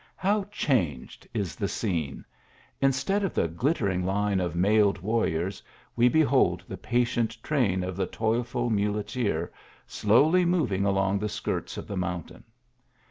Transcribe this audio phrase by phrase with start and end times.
[0.15, 2.25] How changed is the scene!
[2.81, 5.61] Instead cf the glittering line of mailed warriors,
[5.95, 9.51] we behold the patient train of the toilful muleteer,
[9.85, 12.43] slowly moving along the skirts of the mountain.